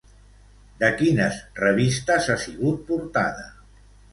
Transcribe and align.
De 0.83 0.89
quines 1.01 1.37
revistes 1.65 2.31
ha 2.33 2.39
sigut 2.47 2.83
portada? 2.89 3.49